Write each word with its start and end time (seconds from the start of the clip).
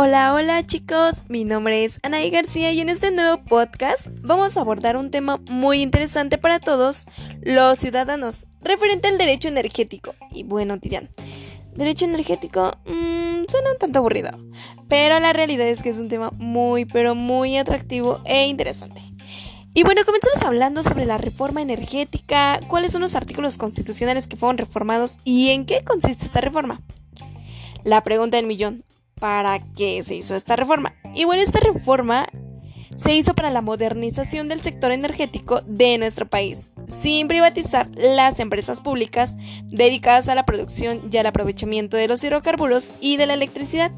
Hola, 0.00 0.32
hola 0.32 0.64
chicos, 0.64 1.28
mi 1.28 1.42
nombre 1.42 1.82
es 1.82 1.98
Anaí 2.04 2.30
García 2.30 2.70
y 2.70 2.80
en 2.80 2.88
este 2.88 3.10
nuevo 3.10 3.42
podcast 3.42 4.06
vamos 4.20 4.56
a 4.56 4.60
abordar 4.60 4.96
un 4.96 5.10
tema 5.10 5.40
muy 5.50 5.82
interesante 5.82 6.38
para 6.38 6.60
todos 6.60 7.06
los 7.42 7.80
ciudadanos 7.80 8.46
referente 8.60 9.08
al 9.08 9.18
derecho 9.18 9.48
energético. 9.48 10.14
Y 10.30 10.44
bueno, 10.44 10.76
dirán, 10.76 11.08
derecho 11.74 12.04
energético 12.04 12.78
mmm, 12.86 13.42
suena 13.48 13.72
un 13.72 13.78
tanto 13.80 13.98
aburrido, 13.98 14.30
pero 14.88 15.18
la 15.18 15.32
realidad 15.32 15.66
es 15.66 15.82
que 15.82 15.88
es 15.90 15.98
un 15.98 16.08
tema 16.08 16.30
muy, 16.36 16.84
pero 16.84 17.16
muy 17.16 17.56
atractivo 17.56 18.20
e 18.24 18.46
interesante. 18.46 19.02
Y 19.74 19.82
bueno, 19.82 20.04
comenzamos 20.04 20.40
hablando 20.42 20.84
sobre 20.84 21.06
la 21.06 21.18
reforma 21.18 21.60
energética, 21.60 22.60
cuáles 22.68 22.92
son 22.92 23.00
los 23.00 23.16
artículos 23.16 23.58
constitucionales 23.58 24.28
que 24.28 24.36
fueron 24.36 24.58
reformados 24.58 25.16
y 25.24 25.50
en 25.50 25.66
qué 25.66 25.82
consiste 25.82 26.24
esta 26.24 26.40
reforma. 26.40 26.82
La 27.82 28.04
pregunta 28.04 28.36
del 28.36 28.46
millón, 28.46 28.84
para 29.18 29.60
qué 29.74 30.02
se 30.02 30.14
hizo 30.14 30.34
esta 30.34 30.56
reforma. 30.56 30.94
Y 31.14 31.24
bueno, 31.24 31.42
esta 31.42 31.60
reforma 31.60 32.26
se 32.96 33.14
hizo 33.14 33.34
para 33.34 33.50
la 33.50 33.62
modernización 33.62 34.48
del 34.48 34.60
sector 34.60 34.90
energético 34.90 35.60
de 35.62 35.98
nuestro 35.98 36.28
país, 36.28 36.72
sin 36.88 37.28
privatizar 37.28 37.88
las 37.94 38.40
empresas 38.40 38.80
públicas 38.80 39.36
dedicadas 39.64 40.28
a 40.28 40.34
la 40.34 40.44
producción 40.44 41.08
y 41.10 41.16
al 41.16 41.26
aprovechamiento 41.26 41.96
de 41.96 42.08
los 42.08 42.24
hidrocarburos 42.24 42.92
y 43.00 43.16
de 43.16 43.26
la 43.26 43.34
electricidad. 43.34 43.92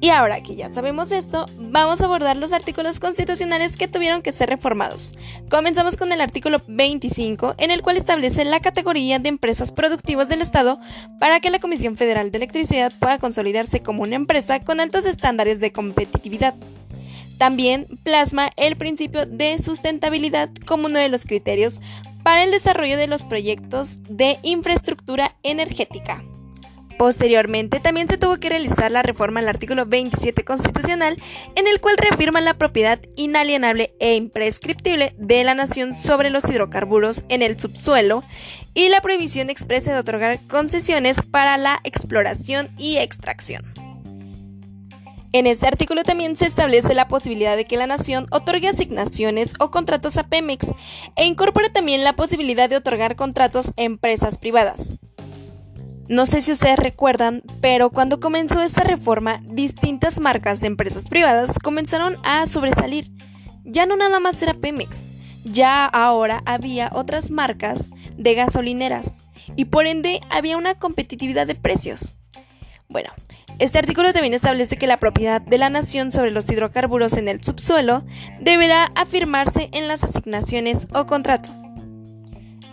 Y 0.00 0.10
ahora 0.10 0.42
que 0.42 0.54
ya 0.54 0.72
sabemos 0.72 1.12
esto, 1.12 1.46
vamos 1.56 2.00
a 2.00 2.04
abordar 2.04 2.36
los 2.36 2.52
artículos 2.52 3.00
constitucionales 3.00 3.76
que 3.76 3.88
tuvieron 3.88 4.20
que 4.20 4.32
ser 4.32 4.50
reformados. 4.50 5.14
Comenzamos 5.48 5.96
con 5.96 6.12
el 6.12 6.20
artículo 6.20 6.60
25, 6.66 7.54
en 7.56 7.70
el 7.70 7.80
cual 7.80 7.96
establece 7.96 8.44
la 8.44 8.60
categoría 8.60 9.18
de 9.18 9.30
empresas 9.30 9.72
productivas 9.72 10.28
del 10.28 10.42
Estado 10.42 10.78
para 11.18 11.40
que 11.40 11.50
la 11.50 11.58
Comisión 11.58 11.96
Federal 11.96 12.30
de 12.30 12.36
Electricidad 12.36 12.92
pueda 12.98 13.18
consolidarse 13.18 13.80
como 13.80 14.02
una 14.02 14.16
empresa 14.16 14.60
con 14.60 14.80
altos 14.80 15.06
estándares 15.06 15.60
de 15.60 15.72
competitividad. 15.72 16.54
También 17.38 17.86
plasma 18.02 18.50
el 18.56 18.76
principio 18.76 19.26
de 19.26 19.58
sustentabilidad 19.58 20.50
como 20.66 20.86
uno 20.86 20.98
de 20.98 21.08
los 21.08 21.24
criterios 21.24 21.80
para 22.22 22.42
el 22.42 22.50
desarrollo 22.50 22.96
de 22.96 23.06
los 23.06 23.24
proyectos 23.24 24.02
de 24.08 24.38
infraestructura 24.42 25.36
energética. 25.42 26.24
Posteriormente, 26.98 27.80
también 27.80 28.08
se 28.08 28.18
tuvo 28.18 28.38
que 28.38 28.48
realizar 28.48 28.90
la 28.90 29.02
reforma 29.02 29.40
al 29.40 29.48
artículo 29.48 29.84
27 29.84 30.44
constitucional, 30.44 31.16
en 31.56 31.66
el 31.66 31.80
cual 31.80 31.96
reafirma 31.96 32.40
la 32.40 32.54
propiedad 32.54 33.00
inalienable 33.16 33.94
e 33.98 34.14
imprescriptible 34.14 35.14
de 35.18 35.42
la 35.42 35.54
nación 35.54 35.94
sobre 35.94 36.30
los 36.30 36.48
hidrocarburos 36.48 37.24
en 37.28 37.42
el 37.42 37.58
subsuelo 37.58 38.22
y 38.74 38.88
la 38.88 39.00
prohibición 39.00 39.50
expresa 39.50 39.92
de 39.92 39.98
otorgar 39.98 40.46
concesiones 40.46 41.18
para 41.30 41.56
la 41.56 41.80
exploración 41.82 42.70
y 42.78 42.98
extracción. 42.98 43.62
En 45.32 45.48
este 45.48 45.66
artículo 45.66 46.04
también 46.04 46.36
se 46.36 46.46
establece 46.46 46.94
la 46.94 47.08
posibilidad 47.08 47.56
de 47.56 47.64
que 47.64 47.76
la 47.76 47.88
nación 47.88 48.28
otorgue 48.30 48.68
asignaciones 48.68 49.54
o 49.58 49.72
contratos 49.72 50.16
a 50.16 50.28
Pemex 50.28 50.68
e 51.16 51.26
incorpora 51.26 51.72
también 51.72 52.04
la 52.04 52.14
posibilidad 52.14 52.70
de 52.70 52.76
otorgar 52.76 53.16
contratos 53.16 53.72
a 53.76 53.82
empresas 53.82 54.38
privadas. 54.38 54.96
No 56.08 56.26
sé 56.26 56.42
si 56.42 56.52
ustedes 56.52 56.78
recuerdan, 56.78 57.42
pero 57.62 57.88
cuando 57.88 58.20
comenzó 58.20 58.60
esta 58.60 58.84
reforma, 58.84 59.40
distintas 59.44 60.20
marcas 60.20 60.60
de 60.60 60.66
empresas 60.66 61.08
privadas 61.08 61.58
comenzaron 61.58 62.18
a 62.24 62.46
sobresalir. 62.46 63.10
Ya 63.64 63.86
no 63.86 63.96
nada 63.96 64.20
más 64.20 64.42
era 64.42 64.52
Pemex, 64.52 65.12
ya 65.44 65.86
ahora 65.86 66.42
había 66.44 66.90
otras 66.92 67.30
marcas 67.30 67.90
de 68.18 68.34
gasolineras 68.34 69.22
y 69.56 69.66
por 69.66 69.86
ende 69.86 70.20
había 70.30 70.58
una 70.58 70.74
competitividad 70.74 71.46
de 71.46 71.54
precios. 71.54 72.16
Bueno, 72.90 73.10
este 73.58 73.78
artículo 73.78 74.12
también 74.12 74.34
establece 74.34 74.76
que 74.76 74.86
la 74.86 74.98
propiedad 74.98 75.40
de 75.40 75.56
la 75.56 75.70
nación 75.70 76.12
sobre 76.12 76.32
los 76.32 76.50
hidrocarburos 76.50 77.16
en 77.16 77.28
el 77.28 77.42
subsuelo 77.42 78.04
deberá 78.40 78.90
afirmarse 78.94 79.70
en 79.72 79.88
las 79.88 80.04
asignaciones 80.04 80.86
o 80.92 81.06
contrato. 81.06 81.63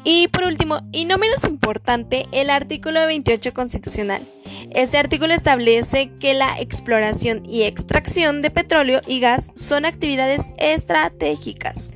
Y 0.04 0.30
por 0.30 0.46
último, 0.46 0.82
y 0.92 1.06
no 1.06 1.18
menos 1.18 1.44
importante, 1.44 2.26
el 2.32 2.50
artículo 2.50 3.06
28 3.06 3.54
constitucional. 3.54 4.28
Este 4.72 4.98
artículo 4.98 5.34
establece 5.34 6.12
que 6.20 6.34
la 6.34 6.60
exploración 6.60 7.46
y 7.46 7.64
extracción 7.64 8.42
de 8.42 8.50
petróleo 8.50 9.02
y 9.06 9.20
gas 9.20 9.52
son 9.56 9.86
actividades 9.86 10.52
estratégicas. 10.58 11.92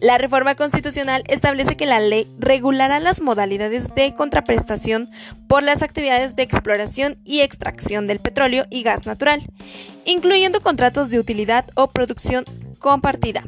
La 0.00 0.18
reforma 0.18 0.54
constitucional 0.54 1.22
establece 1.28 1.76
que 1.76 1.86
la 1.86 2.00
ley 2.00 2.28
regulará 2.38 2.98
las 2.98 3.20
modalidades 3.20 3.94
de 3.94 4.14
contraprestación 4.14 5.10
por 5.46 5.62
las 5.62 5.82
actividades 5.82 6.36
de 6.36 6.42
exploración 6.42 7.18
y 7.24 7.40
extracción 7.40 8.06
del 8.06 8.20
petróleo 8.20 8.64
y 8.70 8.82
gas 8.82 9.06
natural, 9.06 9.42
incluyendo 10.04 10.60
contratos 10.60 11.10
de 11.10 11.18
utilidad 11.18 11.66
o 11.74 11.88
producción 11.88 12.44
compartida, 12.78 13.44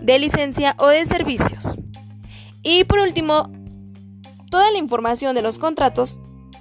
de 0.00 0.18
licencia 0.18 0.74
o 0.78 0.88
de 0.88 1.04
servicios. 1.04 1.80
Y 2.62 2.84
por 2.84 2.98
último, 3.00 3.50
toda 4.50 4.70
la 4.70 4.78
información 4.78 5.34
de 5.34 5.42
los 5.42 5.58
contratos 5.58 6.18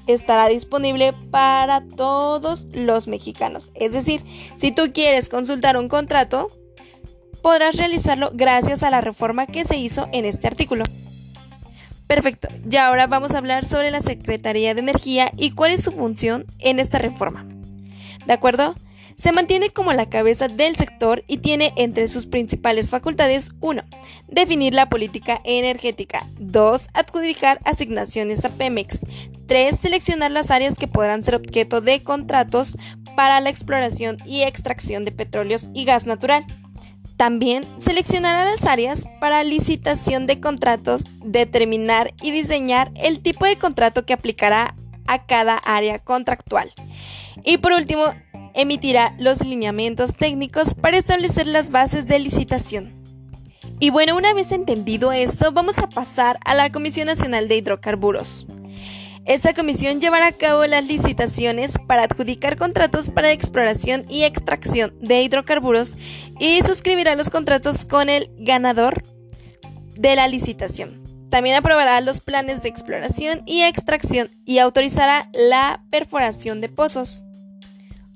estará 0.08 0.48
disponible 0.48 1.14
para 1.32 1.82
todos 1.82 2.68
los 2.72 3.08
mexicanos. 3.08 3.72
Es 3.76 3.94
decir, 3.94 4.24
si 4.58 4.72
tú 4.72 4.92
quieres 4.94 5.30
consultar 5.30 5.78
un 5.78 5.88
contrato, 5.88 6.50
podrás 7.42 7.76
realizarlo 7.76 8.32
gracias 8.34 8.84
a 8.84 8.90
la 8.90 9.02
reforma 9.02 9.46
que 9.46 9.66
se 9.66 9.78
hizo 9.78 10.08
en 10.12 10.26
este 10.26 10.48
artículo. 10.48 10.86
Perfecto, 12.08 12.48
y 12.70 12.76
ahora 12.78 13.06
vamos 13.06 13.31
a 13.31 13.38
hablar 13.38 13.66
sobre 13.66 13.92
la 13.92 14.02
Secretaría 14.02 14.74
de 14.74 14.80
Energía 14.80 15.31
y 15.38 15.52
cuál 15.52 15.72
es 15.72 15.84
su 15.84 15.92
función 15.92 16.46
en 16.58 16.80
esta 16.80 16.98
reforma. 16.98 17.46
¿De 18.26 18.34
acuerdo? 18.34 18.76
Se 19.19 19.34
mantiene 19.34 19.69
como 19.69 19.91
la 19.91 20.09
cabeza 20.09 20.47
del 20.47 20.78
sector 20.78 21.25
y 21.28 21.40
tiene 21.40 21.74
entre 21.75 22.07
sus 22.07 22.25
principales 22.25 22.90
facultades 22.90 23.52
1. 23.59 23.84
Definir 24.30 24.74
la 24.74 24.88
política 24.88 25.41
energética. 25.44 26.25
2. 26.40 26.88
Adjudicar 26.94 27.59
asignaciones 27.66 28.46
a 28.46 28.50
Pemex. 28.50 29.00
3. 29.46 29.78
Seleccionar 29.78 30.31
las 30.31 30.52
áreas 30.52 30.75
que 30.75 30.88
podrán 30.88 31.22
ser 31.22 31.35
objeto 31.35 31.81
de 31.81 32.02
contratos 32.02 32.78
para 33.18 33.41
la 33.41 33.50
exploración 33.50 34.16
y 34.25 34.44
extracción 34.44 35.03
de 35.03 35.12
petróleos 35.12 35.69
y 35.74 35.84
gas 35.84 36.06
natural. 36.06 36.46
También 37.18 37.68
seleccionará 37.78 38.46
las 38.46 38.63
áreas 38.63 39.06
para 39.19 39.44
licitación 39.44 40.28
de 40.28 40.40
contratos, 40.40 41.03
determinar 41.25 42.13
y 42.22 42.31
diseñar 42.31 42.94
el 42.96 43.19
tipo 43.19 43.44
de 43.44 43.57
contrato 43.57 44.06
que 44.06 44.13
aplicará 44.13 44.75
a 45.07 45.25
cada 45.25 45.57
área 45.57 46.00
contractual. 46.00 46.72
Y 47.44 47.57
por 47.57 47.74
último, 47.74 48.13
emitirá 48.54 49.16
los 49.20 49.44
lineamientos 49.44 50.16
técnicos 50.16 50.74
para 50.74 50.98
establecer 50.98 51.48
las 51.48 51.72
bases 51.72 52.08
de 52.08 52.20
licitación. 52.20 52.94
Y 53.80 53.92
bueno, 53.92 54.16
una 54.16 54.34
vez 54.34 54.52
entendido 54.52 55.12
esto, 55.12 55.52
vamos 55.52 55.78
a 55.78 55.88
pasar 55.88 56.40
a 56.46 56.54
la 56.54 56.70
Comisión 56.70 57.08
Nacional 57.08 57.48
de 57.48 57.58
Hidrocarburos. 57.58 58.46
Esta 59.30 59.54
comisión 59.54 60.02
llevará 60.02 60.26
a 60.26 60.32
cabo 60.32 60.66
las 60.66 60.86
licitaciones 60.86 61.78
para 61.88 62.04
adjudicar 62.06 62.58
contratos 62.58 63.12
para 63.12 63.32
exploración 63.32 64.06
y 64.10 64.24
extracción 64.24 64.94
de 65.02 65.22
hidrocarburos 65.22 65.98
y 66.40 66.62
suscribirá 66.64 67.16
los 67.16 67.30
contratos 67.30 67.86
con 67.86 68.10
el 68.10 68.31
ganador 68.40 69.04
de 69.96 70.16
la 70.16 70.28
licitación. 70.28 71.04
También 71.30 71.56
aprobará 71.56 72.02
los 72.02 72.22
planes 72.22 72.64
de 72.64 72.70
exploración 72.70 73.44
y 73.46 73.62
extracción 73.62 74.31
y 74.46 74.58
autorizará 74.58 75.30
la 75.34 75.84
perforación 75.92 76.60
de 76.60 76.70
pozos. 76.70 77.24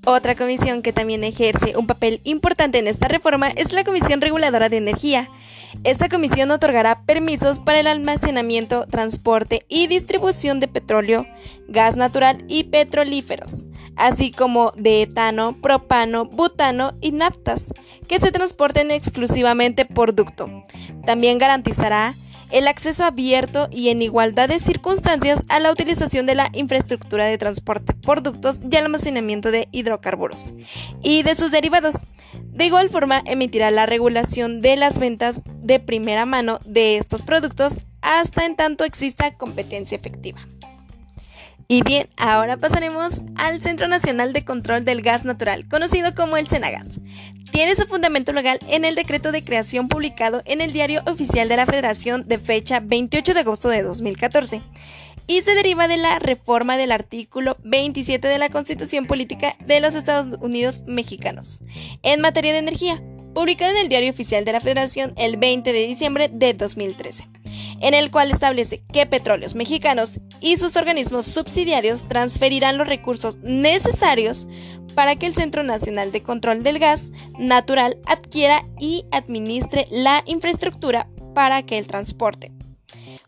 Otra 0.05 0.35
comisión 0.35 0.81
que 0.81 0.91
también 0.91 1.23
ejerce 1.23 1.77
un 1.77 1.87
papel 1.87 2.19
importante 2.25 2.77
en 2.77 2.87
esta 2.87 3.07
reforma 3.07 3.47
es 3.47 3.71
la 3.71 3.85
Comisión 3.85 4.19
Reguladora 4.19 4.67
de 4.67 4.75
Energía. 4.75 5.29
Esta 5.85 6.09
comisión 6.09 6.51
otorgará 6.51 7.03
permisos 7.05 7.61
para 7.61 7.79
el 7.79 7.87
almacenamiento, 7.87 8.85
transporte 8.85 9.65
y 9.69 9.87
distribución 9.87 10.59
de 10.59 10.67
petróleo, 10.67 11.25
gas 11.69 11.95
natural 11.95 12.43
y 12.49 12.65
petrolíferos, 12.65 13.65
así 13.95 14.31
como 14.31 14.71
de 14.75 15.03
etano, 15.03 15.55
propano, 15.61 16.25
butano 16.25 16.93
y 16.99 17.11
naftas, 17.11 17.73
que 18.09 18.19
se 18.19 18.33
transporten 18.33 18.91
exclusivamente 18.91 19.85
por 19.85 20.13
ducto. 20.13 20.49
También 21.05 21.37
garantizará 21.37 22.15
el 22.53 22.67
acceso 22.67 23.03
abierto 23.03 23.67
y 23.71 23.89
en 23.89 24.01
igualdad 24.03 24.47
de 24.47 24.59
circunstancias 24.59 25.43
a 25.49 25.59
la 25.59 25.71
utilización 25.71 26.27
de 26.27 26.35
la 26.35 26.49
infraestructura 26.53 27.25
de 27.25 27.37
transporte 27.39 27.93
por 27.93 28.21
ductos 28.21 28.59
y 28.71 28.75
almacenamiento 28.75 29.49
de 29.51 29.67
hidrocarburos 29.71 30.53
y 31.01 31.23
de 31.23 31.35
sus 31.35 31.51
derivados. 31.51 31.95
De 32.43 32.65
igual 32.65 32.89
forma, 32.89 33.23
emitirá 33.25 33.71
la 33.71 33.87
regulación 33.87 34.61
de 34.61 34.75
las 34.75 34.99
ventas 34.99 35.41
de 35.61 35.79
primera 35.79 36.27
mano 36.27 36.59
de 36.63 36.97
estos 36.97 37.23
productos 37.23 37.81
hasta 38.01 38.45
en 38.45 38.55
tanto 38.55 38.83
exista 38.83 39.35
competencia 39.35 39.97
efectiva. 39.97 40.39
Y 41.67 41.81
bien, 41.83 42.09
ahora 42.17 42.57
pasaremos 42.57 43.21
al 43.35 43.61
Centro 43.61 43.87
Nacional 43.87 44.33
de 44.33 44.43
Control 44.43 44.83
del 44.83 45.01
Gas 45.01 45.25
Natural, 45.25 45.67
conocido 45.67 46.13
como 46.13 46.37
el 46.37 46.47
Senagas. 46.47 46.99
Tiene 47.51 47.75
su 47.75 47.85
fundamento 47.85 48.33
legal 48.33 48.59
en 48.67 48.83
el 48.83 48.95
decreto 48.95 49.31
de 49.31 49.43
creación 49.43 49.87
publicado 49.87 50.41
en 50.45 50.59
el 50.59 50.73
Diario 50.73 51.03
Oficial 51.05 51.47
de 51.47 51.55
la 51.55 51.65
Federación 51.65 52.27
de 52.27 52.39
fecha 52.39 52.79
28 52.79 53.33
de 53.33 53.39
agosto 53.39 53.69
de 53.69 53.83
2014 53.83 54.61
y 55.27 55.41
se 55.41 55.55
deriva 55.55 55.87
de 55.87 55.97
la 55.97 56.19
reforma 56.19 56.77
del 56.77 56.91
artículo 56.91 57.57
27 57.63 58.27
de 58.27 58.39
la 58.39 58.49
Constitución 58.49 59.05
Política 59.05 59.55
de 59.65 59.79
los 59.79 59.93
Estados 59.93 60.27
Unidos 60.41 60.81
Mexicanos 60.87 61.61
en 62.01 62.21
materia 62.21 62.53
de 62.53 62.59
energía, 62.59 63.01
publicado 63.33 63.71
en 63.71 63.77
el 63.77 63.89
Diario 63.89 64.09
Oficial 64.09 64.43
de 64.45 64.51
la 64.51 64.61
Federación 64.61 65.13
el 65.15 65.37
20 65.37 65.71
de 65.71 65.87
diciembre 65.87 66.29
de 66.29 66.53
2013 66.53 67.42
en 67.83 67.93
el 67.93 68.11
cual 68.11 68.31
establece 68.31 68.81
que 68.93 69.05
Petróleos 69.05 69.55
Mexicanos 69.55 70.21
y 70.39 70.55
sus 70.55 70.77
organismos 70.77 71.25
subsidiarios 71.25 72.07
transferirán 72.07 72.77
los 72.77 72.87
recursos 72.87 73.37
necesarios 73.43 74.47
para 74.95 75.17
que 75.17 75.25
el 75.25 75.35
Centro 75.35 75.63
Nacional 75.63 76.13
de 76.13 76.23
Control 76.23 76.63
del 76.63 76.79
Gas 76.79 77.11
Natural 77.37 77.97
adquiera 78.05 78.63
y 78.79 79.05
administre 79.11 79.87
la 79.91 80.23
infraestructura 80.25 81.09
para 81.35 81.63
que 81.63 81.77
el 81.77 81.85
transporte, 81.85 82.53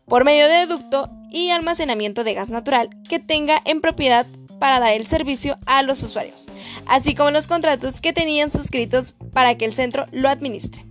por 0.06 0.24
medio 0.24 0.48
de 0.48 0.64
ducto 0.64 1.10
y 1.30 1.50
almacenamiento 1.50 2.24
de 2.24 2.32
gas 2.32 2.48
natural 2.48 2.88
que 3.10 3.18
tenga 3.18 3.60
en 3.66 3.82
propiedad 3.82 4.26
para 4.58 4.80
dar 4.80 4.94
el 4.94 5.06
servicio 5.06 5.58
a 5.66 5.82
los 5.82 6.02
usuarios, 6.02 6.46
así 6.86 7.14
como 7.14 7.30
los 7.30 7.46
contratos 7.46 8.00
que 8.00 8.14
tenían 8.14 8.50
suscritos 8.50 9.16
para 9.34 9.58
que 9.58 9.66
el 9.66 9.74
centro 9.74 10.06
lo 10.12 10.30
administre. 10.30 10.86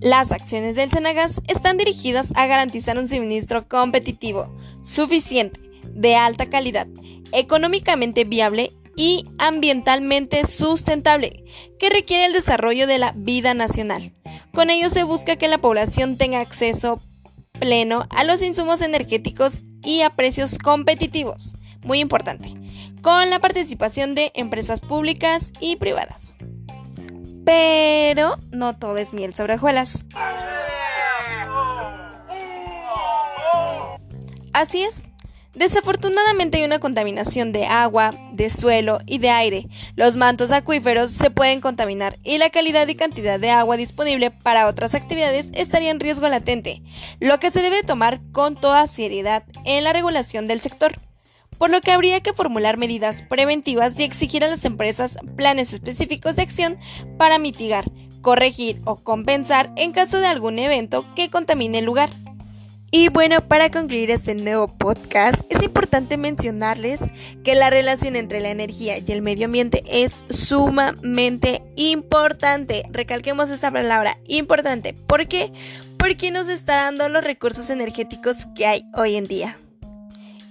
Las 0.00 0.30
acciones 0.30 0.76
del 0.76 0.90
Senagas 0.90 1.40
están 1.48 1.78
dirigidas 1.78 2.32
a 2.34 2.46
garantizar 2.46 2.98
un 2.98 3.08
suministro 3.08 3.66
competitivo, 3.66 4.54
suficiente, 4.82 5.58
de 5.84 6.14
alta 6.14 6.46
calidad, 6.46 6.86
económicamente 7.32 8.24
viable 8.24 8.72
y 8.94 9.24
ambientalmente 9.38 10.46
sustentable, 10.46 11.44
que 11.78 11.88
requiere 11.88 12.26
el 12.26 12.34
desarrollo 12.34 12.86
de 12.86 12.98
la 12.98 13.12
vida 13.16 13.54
nacional. 13.54 14.12
Con 14.52 14.68
ello 14.68 14.90
se 14.90 15.02
busca 15.02 15.36
que 15.36 15.48
la 15.48 15.58
población 15.58 16.18
tenga 16.18 16.40
acceso 16.40 17.00
pleno 17.58 18.06
a 18.10 18.24
los 18.24 18.42
insumos 18.42 18.82
energéticos 18.82 19.62
y 19.82 20.02
a 20.02 20.10
precios 20.10 20.58
competitivos, 20.58 21.54
muy 21.82 22.00
importante, 22.00 22.52
con 23.00 23.30
la 23.30 23.38
participación 23.38 24.14
de 24.14 24.30
empresas 24.34 24.80
públicas 24.80 25.52
y 25.58 25.76
privadas. 25.76 26.36
Pero 27.46 28.36
no 28.50 28.76
todo 28.76 28.98
es 28.98 29.14
miel 29.14 29.32
sobre 29.32 29.54
hojuelas. 29.54 30.04
Así 34.52 34.82
es. 34.82 35.04
Desafortunadamente 35.54 36.58
hay 36.58 36.64
una 36.64 36.80
contaminación 36.80 37.52
de 37.52 37.64
agua, 37.64 38.10
de 38.32 38.50
suelo 38.50 38.98
y 39.06 39.18
de 39.18 39.30
aire. 39.30 39.68
Los 39.94 40.16
mantos 40.16 40.50
acuíferos 40.50 41.12
se 41.12 41.30
pueden 41.30 41.60
contaminar 41.60 42.18
y 42.24 42.36
la 42.38 42.50
calidad 42.50 42.88
y 42.88 42.96
cantidad 42.96 43.38
de 43.38 43.50
agua 43.50 43.76
disponible 43.76 44.30
para 44.32 44.66
otras 44.66 44.94
actividades 44.94 45.50
estaría 45.54 45.90
en 45.90 46.00
riesgo 46.00 46.28
latente, 46.28 46.82
lo 47.20 47.38
que 47.38 47.50
se 47.50 47.62
debe 47.62 47.84
tomar 47.84 48.20
con 48.32 48.56
toda 48.56 48.86
seriedad 48.86 49.44
en 49.64 49.84
la 49.84 49.94
regulación 49.94 50.46
del 50.46 50.60
sector 50.60 51.00
por 51.58 51.70
lo 51.70 51.80
que 51.80 51.92
habría 51.92 52.20
que 52.20 52.32
formular 52.32 52.76
medidas 52.76 53.22
preventivas 53.22 53.98
y 53.98 54.04
exigir 54.04 54.44
a 54.44 54.48
las 54.48 54.64
empresas 54.64 55.18
planes 55.36 55.72
específicos 55.72 56.36
de 56.36 56.42
acción 56.42 56.76
para 57.18 57.38
mitigar, 57.38 57.90
corregir 58.22 58.80
o 58.84 58.96
compensar 58.96 59.72
en 59.76 59.92
caso 59.92 60.18
de 60.18 60.26
algún 60.26 60.58
evento 60.58 61.04
que 61.14 61.30
contamine 61.30 61.78
el 61.78 61.84
lugar. 61.84 62.10
Y 62.92 63.08
bueno, 63.08 63.46
para 63.46 63.70
concluir 63.70 64.10
este 64.10 64.34
nuevo 64.34 64.68
podcast, 64.68 65.40
es 65.50 65.62
importante 65.62 66.16
mencionarles 66.16 67.00
que 67.42 67.56
la 67.56 67.68
relación 67.68 68.14
entre 68.14 68.40
la 68.40 68.50
energía 68.50 68.98
y 68.98 69.12
el 69.12 69.22
medio 69.22 69.46
ambiente 69.46 69.82
es 69.86 70.24
sumamente 70.30 71.62
importante. 71.74 72.84
Recalquemos 72.90 73.50
esta 73.50 73.72
palabra, 73.72 74.18
importante. 74.28 74.94
¿Por 74.94 75.26
qué? 75.26 75.52
Porque 75.98 76.30
nos 76.30 76.48
está 76.48 76.76
dando 76.76 77.08
los 77.08 77.24
recursos 77.24 77.70
energéticos 77.70 78.36
que 78.54 78.66
hay 78.66 78.82
hoy 78.94 79.16
en 79.16 79.26
día. 79.26 79.58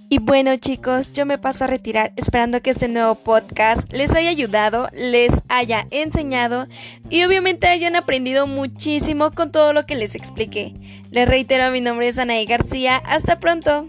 Y 0.08 0.18
bueno 0.20 0.54
chicos, 0.56 1.10
yo 1.10 1.26
me 1.26 1.36
paso 1.36 1.64
a 1.64 1.66
retirar 1.66 2.12
esperando 2.14 2.62
que 2.62 2.70
este 2.70 2.86
nuevo 2.86 3.16
podcast 3.16 3.92
les 3.92 4.12
haya 4.12 4.30
ayudado, 4.30 4.88
les 4.92 5.42
haya 5.48 5.88
enseñado 5.90 6.68
y 7.10 7.24
obviamente 7.24 7.66
hayan 7.66 7.96
aprendido 7.96 8.46
muchísimo 8.46 9.32
con 9.32 9.50
todo 9.50 9.72
lo 9.72 9.84
que 9.84 9.96
les 9.96 10.14
expliqué. 10.14 10.74
Les 11.10 11.26
reitero, 11.26 11.72
mi 11.72 11.80
nombre 11.80 12.06
es 12.06 12.18
Anaí 12.18 12.46
García, 12.46 12.96
hasta 13.04 13.40
pronto. 13.40 13.88